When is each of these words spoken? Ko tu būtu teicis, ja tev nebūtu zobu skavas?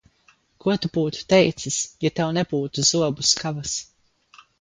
Ko 0.63 0.71
tu 0.85 0.89
būtu 0.95 1.19
teicis, 1.33 1.77
ja 2.05 2.11
tev 2.21 2.31
nebūtu 2.37 2.87
zobu 2.93 3.27
skavas? 3.33 3.75